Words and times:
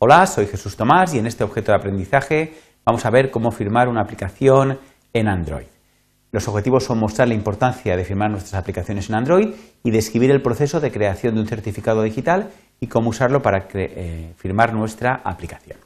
Hola, 0.00 0.24
soy 0.28 0.46
Jesús 0.46 0.76
Tomás 0.76 1.12
y 1.12 1.18
en 1.18 1.26
este 1.26 1.42
objeto 1.42 1.72
de 1.72 1.78
aprendizaje 1.78 2.54
vamos 2.86 3.04
a 3.04 3.10
ver 3.10 3.32
cómo 3.32 3.50
firmar 3.50 3.88
una 3.88 4.00
aplicación 4.00 4.78
en 5.12 5.26
Android. 5.26 5.66
Los 6.30 6.46
objetivos 6.46 6.84
son 6.84 7.00
mostrar 7.00 7.26
la 7.26 7.34
importancia 7.34 7.96
de 7.96 8.04
firmar 8.04 8.30
nuestras 8.30 8.54
aplicaciones 8.54 9.08
en 9.08 9.16
Android 9.16 9.54
y 9.82 9.90
describir 9.90 10.30
el 10.30 10.40
proceso 10.40 10.78
de 10.78 10.92
creación 10.92 11.34
de 11.34 11.40
un 11.40 11.48
certificado 11.48 12.04
digital 12.04 12.50
y 12.78 12.86
cómo 12.86 13.10
usarlo 13.10 13.42
para 13.42 13.66
eh, 13.74 14.34
firmar 14.36 14.72
nuestra 14.72 15.20
aplicación. 15.24 15.80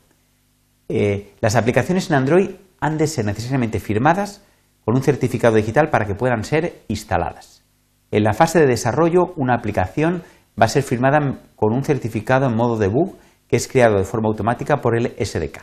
Eh, 0.91 1.33
las 1.41 1.57
aplicaciones 1.57 2.11
en 2.11 2.17
Android 2.17 2.51
han 2.81 2.99
de 2.99 3.07
ser 3.07 3.25
necesariamente 3.25 3.81
firmadas 3.81 4.45
con 4.85 4.95
un 4.95 5.03
certificado 5.03 5.57
digital 5.57 5.89
para 5.89 6.05
que 6.05 6.15
puedan 6.15 6.45
ser 6.45 6.83
instaladas. 6.89 7.65
En 8.11 8.25
la 8.25 8.35
fase 8.35 8.59
de 8.59 8.67
desarrollo, 8.67 9.33
una 9.37 9.55
aplicación 9.55 10.23
va 10.61 10.67
a 10.67 10.69
ser 10.69 10.83
firmada 10.83 11.39
con 11.57 11.73
un 11.73 11.83
certificado 11.83 12.45
en 12.45 12.57
modo 12.57 12.77
debug 12.77 13.17
es 13.53 13.69
creado 13.69 13.99
de 13.99 14.05
forma 14.05 14.29
automática 14.29 14.79
por 14.79 14.97
el 14.97 15.15
SDK. 15.19 15.59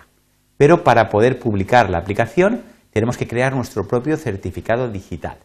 Pero 0.57 0.83
para 0.83 1.09
poder 1.09 1.39
publicar 1.39 1.89
la 1.89 1.97
aplicación 1.97 2.61
tenemos 2.91 3.17
que 3.17 3.27
crear 3.27 3.55
nuestro 3.55 3.87
propio 3.87 4.15
certificado 4.15 4.89
digital. 4.89 5.39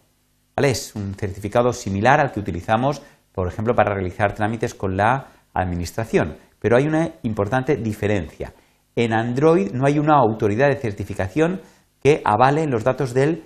Es 0.56 0.94
un 0.94 1.14
certificado 1.14 1.72
similar 1.72 2.20
al 2.20 2.32
que 2.32 2.40
utilizamos, 2.40 3.02
por 3.32 3.48
ejemplo, 3.48 3.74
para 3.74 3.94
realizar 3.94 4.34
trámites 4.34 4.74
con 4.74 4.96
la 4.96 5.28
administración. 5.54 6.36
Pero 6.60 6.76
hay 6.76 6.86
una 6.86 7.12
importante 7.22 7.76
diferencia. 7.76 8.52
En 8.94 9.14
Android 9.14 9.72
no 9.72 9.86
hay 9.86 9.98
una 9.98 10.16
autoridad 10.16 10.68
de 10.68 10.76
certificación 10.76 11.60
que 12.02 12.20
avale 12.24 12.66
los 12.66 12.84
datos 12.84 13.14
del 13.14 13.42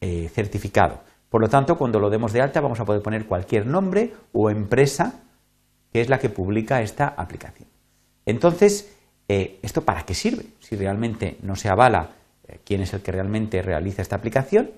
eh, 0.00 0.28
certificado. 0.28 1.02
Por 1.28 1.40
lo 1.40 1.48
tanto, 1.48 1.76
cuando 1.76 2.00
lo 2.00 2.10
demos 2.10 2.32
de 2.32 2.42
alta 2.42 2.60
vamos 2.60 2.80
a 2.80 2.84
poder 2.84 3.00
poner 3.00 3.26
cualquier 3.26 3.66
nombre 3.66 4.12
o 4.32 4.50
empresa 4.50 5.22
que 5.92 6.00
es 6.00 6.08
la 6.08 6.18
que 6.18 6.30
publica 6.30 6.82
esta 6.82 7.14
aplicación. 7.16 7.69
Entonces, 8.26 8.96
eh, 9.28 9.58
¿esto 9.62 9.82
para 9.82 10.02
qué 10.02 10.14
sirve? 10.14 10.46
Si 10.60 10.76
realmente 10.76 11.38
no 11.42 11.56
se 11.56 11.68
avala 11.68 12.10
eh, 12.46 12.58
quién 12.64 12.82
es 12.82 12.92
el 12.92 13.00
que 13.00 13.12
realmente 13.12 13.62
realiza 13.62 14.02
esta 14.02 14.16
aplicación, 14.16 14.70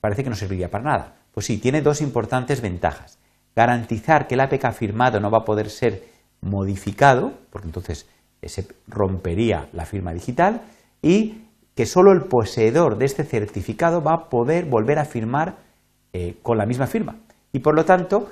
parece 0.00 0.24
que 0.24 0.30
no 0.30 0.36
serviría 0.36 0.70
para 0.70 0.84
nada. 0.84 1.16
Pues 1.32 1.46
sí, 1.46 1.58
tiene 1.58 1.82
dos 1.82 2.00
importantes 2.00 2.60
ventajas. 2.60 3.18
Garantizar 3.54 4.26
que 4.26 4.34
el 4.34 4.40
APK 4.40 4.72
firmado 4.72 5.20
no 5.20 5.30
va 5.30 5.38
a 5.38 5.44
poder 5.44 5.70
ser 5.70 6.04
modificado, 6.40 7.32
porque 7.50 7.68
entonces 7.68 8.06
eh, 8.40 8.48
se 8.48 8.66
rompería 8.88 9.68
la 9.72 9.84
firma 9.84 10.12
digital, 10.12 10.62
y 11.02 11.46
que 11.74 11.86
solo 11.86 12.12
el 12.12 12.22
poseedor 12.22 12.98
de 12.98 13.06
este 13.06 13.24
certificado 13.24 14.02
va 14.02 14.14
a 14.14 14.28
poder 14.28 14.66
volver 14.66 14.98
a 14.98 15.04
firmar 15.04 15.56
con 16.42 16.58
la 16.58 16.66
misma 16.66 16.86
firma. 16.86 17.16
Y 17.50 17.60
por 17.60 17.74
lo 17.74 17.86
tanto, 17.86 18.28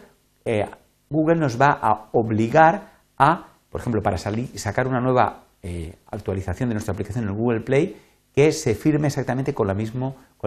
Google 1.09 1.37
nos 1.37 1.61
va 1.61 1.79
a 1.83 2.09
obligar 2.13 2.93
a, 3.19 3.50
por 3.71 3.81
ejemplo, 3.81 4.03
para 4.03 4.19
sacar 4.19 4.87
una 4.87 5.01
nueva 5.01 5.45
eh, 5.63 5.95
actualización 6.11 6.69
de 6.69 6.75
nuestra 6.75 6.93
aplicación 6.93 7.25
en 7.25 7.31
el 7.31 7.37
Google 7.37 7.61
Play, 7.61 7.97
que 8.35 8.53
se 8.53 8.75
firme 8.75 9.07
exactamente 9.09 9.55
con, 9.55 9.71
el 9.71 9.77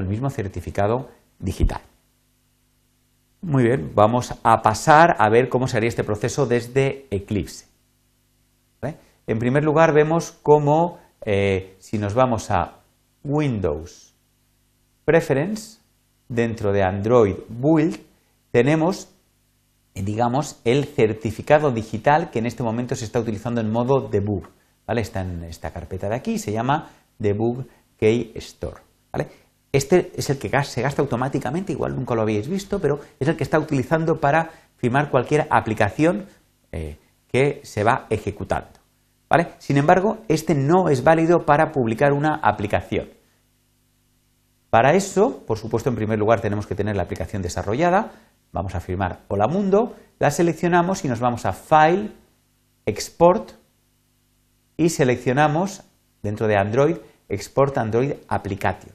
mismo 0.07 0.30
certificado 0.30 1.09
digital. 1.39 1.81
Muy 3.41 3.63
bien, 3.63 3.91
vamos 3.93 4.33
a 4.43 4.61
pasar 4.61 5.15
a 5.19 5.30
ver 5.30 5.49
cómo 5.49 5.67
sería 5.67 5.89
este 5.89 6.03
proceso 6.03 6.45
desde 6.45 7.07
Eclipse. 7.11 7.65
En 9.25 9.39
primer 9.39 9.63
lugar, 9.63 9.93
vemos 9.93 10.37
cómo 10.43 10.99
eh, 11.25 11.77
si 11.80 11.97
nos 11.97 12.13
vamos 12.13 12.52
a 12.52 12.80
Windows 13.23 14.13
Preference, 15.05 15.80
dentro 16.27 16.73
de 16.73 16.83
Android 16.83 17.35
Build, 17.47 17.99
tenemos 18.52 19.12
digamos, 20.02 20.59
el 20.66 20.86
certificado 20.86 21.72
digital 21.72 22.31
que 22.31 22.39
en 22.39 22.45
este 22.45 22.63
momento 22.63 22.95
se 22.95 23.05
está 23.05 23.19
utilizando 23.19 23.61
en 23.61 23.72
modo 23.72 24.08
debug. 24.09 24.47
¿vale? 24.88 25.02
Está 25.02 25.22
en 25.22 25.44
esta 25.44 25.72
carpeta 25.72 26.09
de 26.09 26.16
aquí, 26.16 26.39
se 26.39 26.52
llama 26.52 26.89
Debug 27.19 27.66
Key 27.97 28.31
Store. 28.36 28.81
¿vale? 29.11 29.27
Este 29.71 30.11
es 30.16 30.30
el 30.30 30.38
que 30.38 30.49
se 30.64 30.81
gasta 30.81 31.02
automáticamente, 31.02 31.73
igual 31.73 31.95
nunca 31.95 32.15
lo 32.15 32.21
habéis 32.21 32.48
visto, 32.48 32.80
pero 32.80 32.99
es 33.20 33.27
el 33.27 33.36
que 33.36 33.43
está 33.43 33.59
utilizando 33.59 34.20
para 34.20 34.49
firmar 34.77 35.09
cualquier 35.09 35.48
aplicación 35.49 36.27
eh, 36.71 36.98
que 37.27 37.61
se 37.64 37.83
va 37.83 38.08
ejecutando. 38.10 38.80
¿vale? 39.30 39.49
Sin 39.60 39.77
embargo, 39.77 40.20
este 40.27 40.55
no 40.55 40.89
es 40.89 41.04
válido 41.04 41.45
para 41.45 41.71
publicar 41.71 42.14
una 42.14 42.36
aplicación. 42.36 43.10
Para 44.70 44.95
eso, 44.95 45.43
por 45.45 45.60
supuesto, 45.60 45.89
en 45.89 45.95
primer 45.95 46.17
lugar 46.17 46.42
tenemos 46.42 46.65
que 46.65 46.73
tener 46.73 46.95
la 46.95 47.04
aplicación 47.04 47.43
desarrollada, 47.43 48.11
Vamos 48.53 48.75
a 48.75 48.80
firmar 48.80 49.21
Hola 49.30 49.47
Mundo, 49.47 49.95
la 50.19 50.30
seleccionamos 50.30 51.03
y 51.03 51.08
nos 51.08 51.19
vamos 51.19 51.47
a 51.47 51.53
File, 51.53 52.11
Export 52.86 53.53
y 54.77 54.89
seleccionamos 54.89 55.81
dentro 56.21 56.47
de 56.47 56.55
Android 56.55 56.97
Export 57.30 57.80
Android 57.80 58.13
Application. 58.27 58.93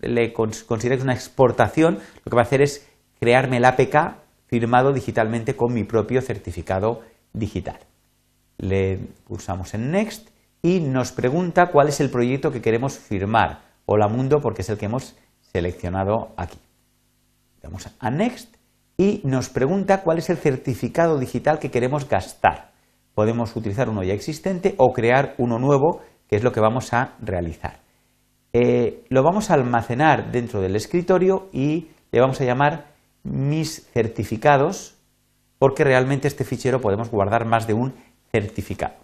le 0.00 0.32
considero 0.32 0.94
que 0.94 1.00
es 1.00 1.02
una 1.02 1.12
exportación, 1.12 1.98
lo 2.24 2.30
que 2.30 2.34
va 2.34 2.40
a 2.40 2.46
hacer 2.46 2.62
es 2.62 2.88
crearme 3.20 3.58
el 3.58 3.66
APK 3.66 4.16
firmado 4.46 4.94
digitalmente 4.94 5.54
con 5.54 5.74
mi 5.74 5.84
propio 5.84 6.22
certificado 6.22 7.02
digital. 7.34 7.78
Le 8.56 9.00
pulsamos 9.26 9.74
en 9.74 9.90
Next 9.90 10.30
y 10.62 10.80
nos 10.80 11.12
pregunta 11.12 11.66
cuál 11.66 11.88
es 11.88 12.00
el 12.00 12.08
proyecto 12.08 12.50
que 12.50 12.62
queremos 12.62 12.96
firmar. 12.98 13.60
Hola 13.84 14.08
Mundo 14.08 14.40
porque 14.40 14.62
es 14.62 14.70
el 14.70 14.78
que 14.78 14.86
hemos 14.86 15.14
seleccionado 15.52 16.32
aquí. 16.38 16.58
Damos 17.64 17.88
a 17.98 18.10
Next 18.10 18.56
y 18.98 19.22
nos 19.24 19.48
pregunta 19.48 20.02
cuál 20.02 20.18
es 20.18 20.28
el 20.28 20.36
certificado 20.36 21.18
digital 21.18 21.58
que 21.58 21.70
queremos 21.70 22.06
gastar. 22.06 22.72
Podemos 23.14 23.56
utilizar 23.56 23.88
uno 23.88 24.02
ya 24.02 24.12
existente 24.12 24.74
o 24.76 24.92
crear 24.92 25.34
uno 25.38 25.58
nuevo, 25.58 26.02
que 26.28 26.36
es 26.36 26.44
lo 26.44 26.52
que 26.52 26.60
vamos 26.60 26.92
a 26.92 27.14
realizar. 27.22 27.80
Eh, 28.52 29.04
lo 29.08 29.22
vamos 29.22 29.50
a 29.50 29.54
almacenar 29.54 30.30
dentro 30.30 30.60
del 30.60 30.76
escritorio 30.76 31.48
y 31.54 31.88
le 32.12 32.20
vamos 32.20 32.38
a 32.42 32.44
llamar 32.44 32.92
mis 33.22 33.88
certificados, 33.94 34.96
porque 35.58 35.84
realmente 35.84 36.28
este 36.28 36.44
fichero 36.44 36.82
podemos 36.82 37.10
guardar 37.10 37.46
más 37.46 37.66
de 37.66 37.72
un 37.72 37.94
certificado. 38.30 38.94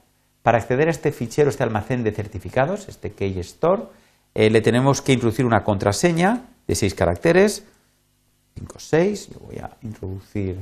Para 0.42 0.58
acceder 0.58 0.88
a 0.88 0.90
este 0.90 1.12
fichero, 1.12 1.48
este 1.48 1.62
almacén 1.62 2.04
de 2.04 2.12
certificados, 2.12 2.90
este 2.90 3.12
Key 3.12 3.38
Store, 3.40 3.84
eh, 4.34 4.50
le 4.50 4.60
tenemos 4.60 5.00
que 5.00 5.14
introducir 5.14 5.46
una 5.46 5.64
contraseña 5.64 6.42
de 6.66 6.74
seis 6.74 6.94
caracteres, 6.94 7.66
5, 8.54 8.78
6. 8.78 9.30
Yo 9.30 9.40
voy 9.40 9.58
a 9.58 9.76
introducir 9.82 10.60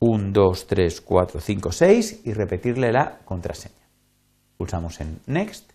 1, 0.00 0.30
2, 0.32 0.66
3, 0.66 1.00
4, 1.00 1.40
5, 1.40 1.72
6 1.72 2.20
y 2.24 2.32
repetirle 2.32 2.92
la 2.92 3.18
contraseña. 3.24 3.74
Pulsamos 4.56 5.00
en 5.00 5.20
Next 5.26 5.72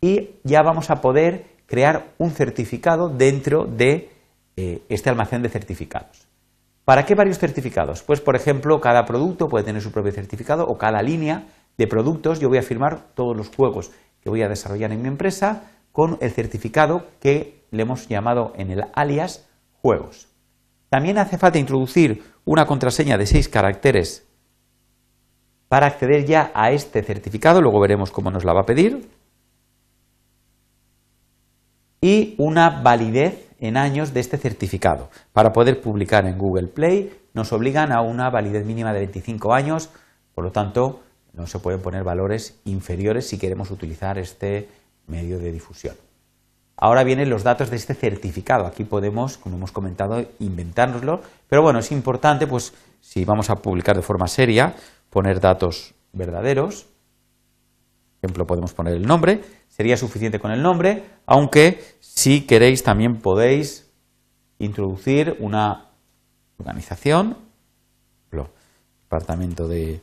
y 0.00 0.30
ya 0.44 0.62
vamos 0.62 0.90
a 0.90 1.00
poder 1.00 1.46
crear 1.66 2.14
un 2.18 2.30
certificado 2.30 3.08
dentro 3.08 3.64
de 3.64 4.10
eh, 4.56 4.82
este 4.88 5.10
almacén 5.10 5.42
de 5.42 5.48
certificados. 5.48 6.28
¿Para 6.84 7.06
qué 7.06 7.14
varios 7.14 7.38
certificados? 7.38 8.02
Pues, 8.02 8.20
por 8.20 8.36
ejemplo, 8.36 8.80
cada 8.80 9.06
producto 9.06 9.48
puede 9.48 9.64
tener 9.64 9.80
su 9.80 9.90
propio 9.90 10.12
certificado 10.12 10.66
o 10.66 10.76
cada 10.76 11.00
línea 11.00 11.46
de 11.78 11.86
productos. 11.86 12.40
Yo 12.40 12.48
voy 12.48 12.58
a 12.58 12.62
firmar 12.62 13.14
todos 13.14 13.34
los 13.36 13.48
juegos 13.48 13.90
que 14.20 14.28
voy 14.28 14.42
a 14.42 14.48
desarrollar 14.48 14.92
en 14.92 15.00
mi 15.00 15.08
empresa 15.08 15.70
con 15.92 16.18
el 16.20 16.30
certificado 16.30 17.06
que 17.20 17.64
le 17.70 17.82
hemos 17.82 18.08
llamado 18.08 18.52
en 18.56 18.70
el 18.70 18.84
alias 18.94 19.48
juegos. 19.80 20.28
También 20.94 21.18
hace 21.18 21.38
falta 21.38 21.58
introducir 21.58 22.22
una 22.44 22.66
contraseña 22.66 23.18
de 23.18 23.26
seis 23.26 23.48
caracteres 23.48 24.28
para 25.66 25.88
acceder 25.88 26.24
ya 26.24 26.52
a 26.54 26.70
este 26.70 27.02
certificado, 27.02 27.60
luego 27.60 27.80
veremos 27.80 28.12
cómo 28.12 28.30
nos 28.30 28.44
la 28.44 28.52
va 28.52 28.60
a 28.60 28.64
pedir, 28.64 29.10
y 32.00 32.36
una 32.38 32.80
validez 32.80 33.50
en 33.58 33.76
años 33.76 34.14
de 34.14 34.20
este 34.20 34.38
certificado. 34.38 35.10
Para 35.32 35.52
poder 35.52 35.80
publicar 35.80 36.26
en 36.26 36.38
Google 36.38 36.68
Play 36.68 37.12
nos 37.32 37.52
obligan 37.52 37.90
a 37.90 38.00
una 38.00 38.30
validez 38.30 38.64
mínima 38.64 38.92
de 38.92 39.00
25 39.00 39.52
años, 39.52 39.90
por 40.32 40.44
lo 40.44 40.52
tanto 40.52 41.00
no 41.32 41.48
se 41.48 41.58
pueden 41.58 41.80
poner 41.82 42.04
valores 42.04 42.60
inferiores 42.66 43.26
si 43.26 43.36
queremos 43.36 43.72
utilizar 43.72 44.16
este 44.16 44.68
medio 45.08 45.40
de 45.40 45.50
difusión. 45.50 45.96
Ahora 46.76 47.04
vienen 47.04 47.30
los 47.30 47.44
datos 47.44 47.70
de 47.70 47.76
este 47.76 47.94
certificado. 47.94 48.66
Aquí 48.66 48.84
podemos, 48.84 49.38
como 49.38 49.56
hemos 49.56 49.72
comentado, 49.72 50.24
inventárnoslo. 50.40 51.22
Pero 51.48 51.62
bueno, 51.62 51.78
es 51.78 51.92
importante, 51.92 52.46
pues, 52.46 52.74
si 53.00 53.24
vamos 53.24 53.50
a 53.50 53.56
publicar 53.56 53.96
de 53.96 54.02
forma 54.02 54.26
seria, 54.26 54.74
poner 55.10 55.40
datos 55.40 55.94
verdaderos. 56.12 56.86
Por 58.20 58.28
ejemplo, 58.30 58.46
podemos 58.46 58.72
poner 58.72 58.94
el 58.94 59.06
nombre. 59.06 59.42
Sería 59.68 59.96
suficiente 59.96 60.40
con 60.40 60.50
el 60.50 60.62
nombre, 60.62 61.04
aunque 61.26 61.80
si 62.00 62.42
queréis 62.42 62.82
también 62.82 63.18
podéis 63.18 63.90
introducir 64.58 65.36
una 65.40 65.90
organización, 66.58 67.36
ejemplo, 68.20 68.50
Departamento 69.02 69.68
de, 69.68 70.00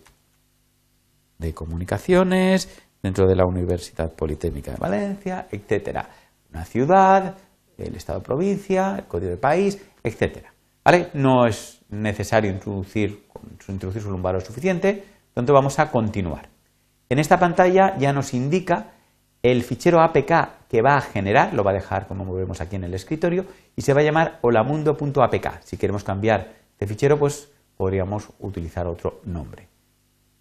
de 1.38 1.53
Comunicaciones, 1.53 2.69
dentro 3.01 3.27
de 3.27 3.35
la 3.35 3.45
Universidad 3.45 4.12
Politécnica 4.12 4.71
de 4.71 4.77
Valencia, 4.77 5.47
etcétera 5.51 6.09
una 6.51 6.65
ciudad, 6.65 7.38
el 7.77 7.95
estado 7.95 8.21
provincia, 8.21 8.95
el 8.98 9.06
código 9.06 9.31
de 9.31 9.38
país, 9.38 9.81
etcétera. 10.03 10.53
¿Vale? 10.83 11.09
No 11.13 11.45
es 11.45 11.81
necesario 11.89 12.51
introducir, 12.51 13.27
introducir 13.68 14.01
solo 14.01 14.15
un 14.15 14.24
valor 14.24 14.42
suficiente, 14.42 15.03
entonces 15.30 15.53
vamos 15.53 15.80
a 15.80 15.92
continuar. 15.92 16.50
En 17.09 17.19
esta 17.19 17.39
pantalla 17.39 17.98
ya 17.98 18.13
nos 18.13 18.33
indica 18.33 18.92
el 19.44 19.63
fichero 19.63 20.01
APK 20.01 20.68
que 20.69 20.81
va 20.81 20.98
a 20.98 21.01
generar, 21.01 21.53
lo 21.53 21.63
va 21.63 21.71
a 21.71 21.75
dejar 21.75 22.07
como 22.07 22.31
vemos 22.33 22.62
aquí 22.62 22.75
en 22.75 22.83
el 22.83 22.94
escritorio, 22.94 23.45
y 23.75 23.81
se 23.81 23.94
va 23.94 24.01
a 24.01 24.03
llamar 24.03 24.39
holamundo.apk. 24.42 25.62
Si 25.63 25.77
queremos 25.77 26.03
cambiar 26.03 26.53
de 26.80 26.88
fichero, 26.88 27.18
pues 27.18 27.50
podríamos 27.75 28.30
utilizar 28.39 28.88
otro 28.88 29.21
nombre. 29.25 29.68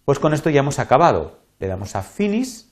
Pues 0.05 0.19
con 0.19 0.33
esto 0.33 0.49
ya 0.49 0.59
hemos 0.59 0.79
acabado. 0.79 1.39
Le 1.59 1.67
damos 1.67 1.95
a 1.95 2.03
Finish 2.03 2.65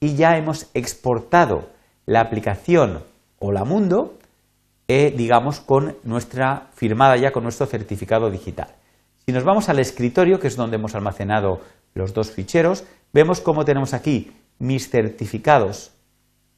y 0.00 0.14
ya 0.14 0.36
hemos 0.36 0.70
exportado 0.74 1.70
la 2.06 2.20
aplicación 2.20 3.02
Holamundo, 3.38 4.14
eh, 4.88 5.12
digamos, 5.16 5.60
con 5.60 5.96
nuestra 6.04 6.68
firmada 6.74 7.16
ya 7.16 7.32
con 7.32 7.42
nuestro 7.42 7.66
certificado 7.66 8.30
digital. 8.30 8.68
Si 9.26 9.32
nos 9.32 9.44
vamos 9.44 9.68
al 9.68 9.78
escritorio, 9.78 10.38
que 10.38 10.48
es 10.48 10.56
donde 10.56 10.76
hemos 10.76 10.94
almacenado 10.94 11.60
los 11.94 12.12
dos 12.12 12.30
ficheros, 12.30 12.84
vemos 13.12 13.40
cómo 13.40 13.64
tenemos 13.64 13.94
aquí 13.94 14.32
mis 14.58 14.90
certificados. 14.90 15.92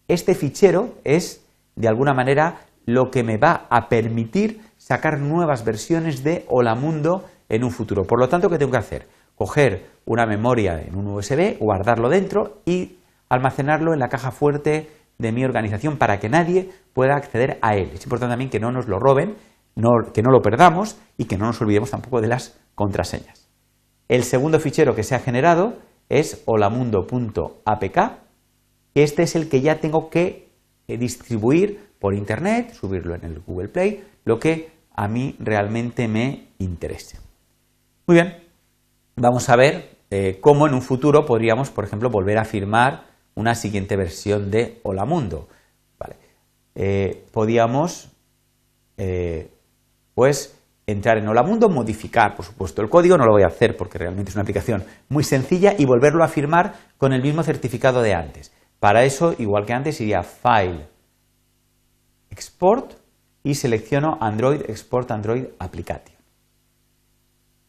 Este 0.09 0.35
fichero 0.35 0.95
es, 1.05 1.45
de 1.77 1.89
alguna 1.89 2.15
manera, 2.15 2.61
lo 2.85 3.11
que 3.11 3.23
me 3.23 3.37
va 3.37 3.67
a 3.71 3.89
permitir 3.89 4.61
sacar 4.79 5.19
nuevas 5.19 5.65
versiones 5.65 6.23
de 6.25 6.45
Holamundo 6.49 7.25
en 7.49 7.65
un 7.65 7.71
futuro. 7.71 8.05
Por 8.05 8.19
lo 8.19 8.29
tanto, 8.29 8.49
¿qué 8.49 8.59
tengo 8.59 8.73
que 8.73 8.79
hacer? 8.79 9.07
Coger 9.37 9.87
una 10.05 10.27
memoria 10.27 10.81
en 10.81 10.97
un 10.97 11.09
USB, 11.09 11.59
guardarlo 11.59 12.09
dentro 12.09 12.63
y 12.65 12.97
almacenarlo 13.29 13.93
en 13.93 14.01
la 14.01 14.09
caja 14.09 14.31
fuerte 14.31 14.89
de 15.19 15.33
mi 15.33 15.45
organización 15.45 15.97
para 15.97 16.19
que 16.19 16.29
nadie 16.29 16.71
pueda 16.93 17.17
acceder 17.17 17.59
a 17.63 17.77
él. 17.77 17.91
Es 17.95 18.05
importante 18.05 18.33
también 18.33 18.51
que 18.51 18.61
no 18.61 18.73
nos 18.73 18.89
lo 18.89 18.99
roben, 18.99 19.37
que 20.13 20.23
no 20.23 20.31
lo 20.31 20.43
perdamos 20.43 20.99
y 21.17 21.25
que 21.25 21.37
no 21.37 21.47
nos 21.47 21.61
olvidemos 21.61 21.91
tampoco 21.91 22.21
de 22.21 22.29
las 22.29 22.59
contraseñas. 22.75 23.49
El 24.09 24.25
segundo 24.25 24.61
fichero 24.61 24.95
que 24.95 25.03
se 25.03 25.15
ha 25.15 25.19
generado 25.19 25.79
es 26.09 26.43
holamundo.apk, 26.47 27.99
este 28.95 29.23
es 29.25 29.37
el 29.37 29.49
que 29.49 29.61
ya 29.61 29.81
tengo 29.81 30.09
que 30.09 30.49
eh, 30.89 30.97
distribuir 30.97 31.91
por 31.99 32.15
Internet, 32.15 32.73
subirlo 32.73 33.15
en 33.15 33.25
el 33.25 33.41
Google 33.41 33.69
Play, 33.69 34.05
lo 34.25 34.39
que 34.39 34.71
a 34.95 35.09
mí 35.09 35.37
realmente 35.39 36.09
me 36.09 36.49
interese. 36.59 37.19
Muy 38.07 38.15
bien, 38.15 38.37
vamos 39.17 39.49
a 39.49 39.57
ver 39.57 39.99
eh, 40.11 40.39
cómo 40.41 40.67
en 40.67 40.75
un 40.75 40.83
futuro 40.83 41.27
podríamos, 41.27 41.71
por 41.71 41.85
ejemplo, 41.85 42.09
volver 42.09 42.39
a 42.39 42.45
firmar 42.45 43.05
una 43.37 43.55
siguiente 43.55 43.97
versión 43.97 44.51
de 44.51 44.81
Hola 44.83 45.05
Mundo. 45.05 45.49
Eh, 46.79 47.25
podíamos, 47.33 48.11
eh, 48.99 49.51
pues, 50.15 50.61
entrar 50.87 51.17
en 51.17 51.27
Hola 51.27 51.43
Mundo, 51.43 51.71
modificar, 51.71 52.35
por 52.37 52.45
supuesto, 52.45 52.83
el 52.83 52.91
código, 52.91 53.17
no 53.17 53.25
lo 53.25 53.33
voy 53.33 53.45
a 53.45 53.47
hacer 53.47 53.77
porque 53.79 53.99
realmente 53.99 54.31
es 54.31 54.37
una 54.37 54.43
aplicación 54.43 54.85
muy 55.09 55.25
sencilla, 55.25 55.75
y 55.79 55.87
volverlo 55.87 56.23
a 56.23 56.29
firmar 56.29 56.75
con 56.99 57.15
el 57.15 57.23
mismo 57.23 57.43
certificado 57.43 58.03
de 58.03 58.15
antes. 58.15 58.53
Para 58.79 59.05
eso, 59.05 59.35
igual 59.39 59.65
que 59.65 59.73
antes, 59.73 60.01
iría 60.03 60.23
File, 60.23 60.87
Export 62.31 62.93
y 63.43 63.55
selecciono 63.55 64.19
Android 64.21 64.61
Export 64.69 65.11
Android 65.11 65.47
Application. 65.59 66.17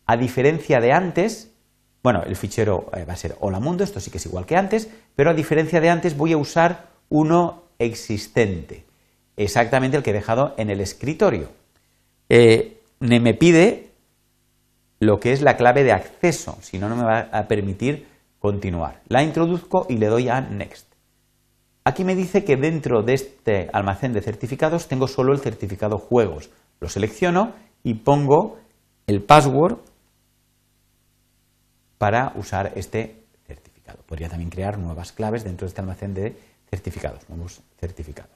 A 0.06 0.18
diferencia 0.18 0.80
de 0.80 0.92
antes, 0.92 1.57
bueno, 2.08 2.24
el 2.24 2.38
fichero 2.38 2.90
eh, 2.96 3.04
va 3.04 3.12
a 3.12 3.18
ser 3.18 3.36
hola 3.42 3.60
mundo, 3.60 3.84
esto 3.84 4.00
sí 4.00 4.10
que 4.10 4.18
es 4.18 4.26
igual 4.26 4.46
que 4.46 4.56
antes, 4.56 4.88
pero 5.18 5.30
a 5.30 5.34
diferencia 5.34 5.82
de 5.82 5.90
antes 5.90 6.16
voy 6.16 6.32
a 6.32 6.38
usar 6.38 6.86
uno 7.10 7.64
existente, 7.80 8.86
exactamente 9.36 9.98
el 9.98 10.04
que 10.04 10.12
he 10.12 10.14
dejado 10.14 10.54
en 10.56 10.70
el 10.70 10.80
escritorio. 10.80 11.50
Eh, 12.30 12.80
me 13.02 13.34
pide 13.34 13.90
lo 15.02 15.20
que 15.20 15.34
es 15.34 15.42
la 15.42 15.58
clave 15.58 15.84
de 15.84 15.92
acceso, 15.92 16.58
si 16.62 16.80
no, 16.80 16.88
no 16.88 16.96
me 16.96 17.04
va 17.04 17.28
a 17.30 17.46
permitir 17.50 18.08
continuar. 18.40 19.02
La 19.10 19.22
introduzco 19.22 19.86
y 19.90 19.98
le 19.98 20.08
doy 20.08 20.30
a 20.30 20.40
Next. 20.40 20.88
Aquí 21.84 22.06
me 22.06 22.16
dice 22.16 22.46
que 22.46 22.56
dentro 22.56 23.04
de 23.04 23.16
este 23.16 23.70
almacén 23.74 24.14
de 24.14 24.22
certificados 24.22 24.88
tengo 24.88 25.10
solo 25.10 25.34
el 25.34 25.42
certificado 25.42 25.98
juegos. 25.98 26.52
Lo 26.80 26.88
selecciono 26.88 27.52
y 27.84 27.96
pongo 27.96 28.60
el 29.08 29.22
password 29.24 29.80
para 31.98 32.32
usar 32.36 32.74
este 32.76 33.24
certificado. 33.46 34.00
Podría 34.06 34.30
también 34.30 34.50
crear 34.50 34.78
nuevas 34.78 35.12
claves 35.12 35.44
dentro 35.44 35.66
de 35.66 35.70
este 35.70 35.82
almacén 35.82 36.14
de 36.14 36.38
certificados, 36.70 37.28
nuevos 37.30 37.62
certificados. 37.80 38.32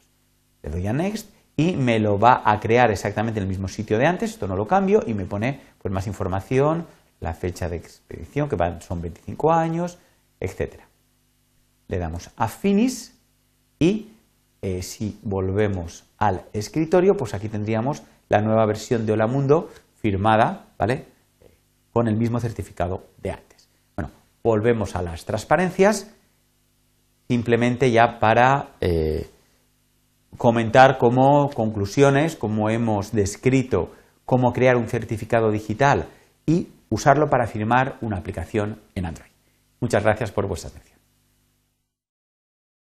Le 0.63 0.69
doy 0.69 0.87
a 0.87 0.93
Next 0.93 1.29
y 1.57 1.73
me 1.73 1.99
lo 1.99 2.17
va 2.17 2.41
a 2.45 2.59
crear 2.59 2.91
exactamente 2.91 3.39
en 3.39 3.43
el 3.43 3.49
mismo 3.49 3.67
sitio 3.67 3.97
de 3.97 4.05
antes, 4.05 4.31
esto 4.31 4.47
no 4.47 4.55
lo 4.55 4.67
cambio 4.67 5.03
y 5.05 5.13
me 5.13 5.25
pone 5.25 5.59
pues, 5.81 5.93
más 5.93 6.07
información, 6.07 6.87
la 7.19 7.33
fecha 7.33 7.69
de 7.69 7.75
expedición, 7.75 8.49
que 8.49 8.57
son 8.79 9.01
25 9.01 9.51
años, 9.51 9.99
etc. 10.39 10.81
Le 11.87 11.99
damos 11.99 12.31
a 12.35 12.47
Finish 12.47 13.11
y 13.79 14.11
eh, 14.61 14.81
si 14.81 15.19
volvemos 15.21 16.05
al 16.17 16.45
escritorio, 16.53 17.17
pues 17.17 17.33
aquí 17.33 17.49
tendríamos 17.49 18.01
la 18.29 18.41
nueva 18.41 18.65
versión 18.65 19.05
de 19.05 19.13
Hola 19.13 19.27
Mundo 19.27 19.69
firmada, 20.01 20.67
¿vale? 20.79 21.05
Con 21.91 22.07
el 22.07 22.15
mismo 22.15 22.39
certificado 22.39 23.05
de 23.21 23.31
antes 23.31 23.50
volvemos 24.43 24.95
a 24.95 25.01
las 25.01 25.25
transparencias, 25.25 26.11
simplemente 27.27 27.91
ya 27.91 28.19
para 28.19 28.69
eh, 28.81 29.29
comentar 30.38 30.97
como 30.97 31.49
conclusiones, 31.51 32.35
cómo 32.35 32.69
hemos 32.69 33.11
descrito 33.11 33.91
cómo 34.25 34.53
crear 34.53 34.77
un 34.77 34.88
certificado 34.88 35.51
digital 35.51 36.07
y 36.45 36.69
usarlo 36.89 37.29
para 37.29 37.47
firmar 37.47 37.97
una 37.99 38.17
aplicación 38.17 38.79
en 38.95 39.05
Android. 39.05 39.31
Muchas 39.81 40.03
gracias 40.03 40.31
por 40.31 40.47
vuestra 40.47 40.69
atención. 40.69 40.90